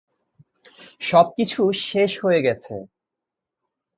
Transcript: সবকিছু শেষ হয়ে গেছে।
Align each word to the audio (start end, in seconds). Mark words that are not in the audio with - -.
সবকিছু 1.01 1.61
শেষ 1.81 2.11
হয়ে 2.23 2.41
গেছে। 2.41 2.75